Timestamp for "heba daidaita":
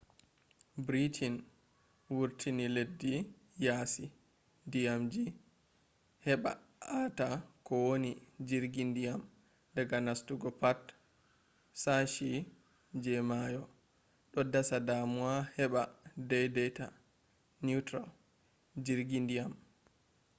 15.55-16.85